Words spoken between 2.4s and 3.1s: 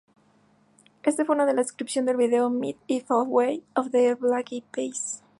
"Meet me